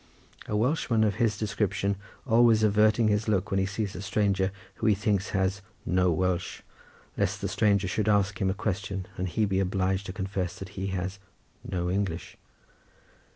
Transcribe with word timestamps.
A 0.47 0.57
Welshman 0.57 1.03
of 1.03 1.17
his 1.21 1.37
description 1.37 1.95
always 2.25 2.63
averts 2.63 2.97
his 2.97 3.27
look 3.27 3.51
when 3.51 3.59
he 3.59 3.67
sees 3.67 3.95
a 3.95 4.01
stranger 4.01 4.51
who 4.77 4.87
he 4.87 4.95
thinks 4.95 5.29
has 5.29 5.61
"no 5.85 6.11
Welsh," 6.11 6.63
lest 7.17 7.39
the 7.39 7.47
stranger 7.47 7.87
should 7.87 8.09
ask 8.09 8.41
him 8.41 8.49
a 8.49 8.55
question 8.55 9.05
and 9.15 9.29
he 9.29 9.45
be 9.45 9.59
obliged 9.59 10.07
to 10.07 10.11
confess 10.13 10.57
that 10.57 10.69
he 10.69 10.87
has 10.87 11.19
"no 11.63 11.91
English." 11.91 12.35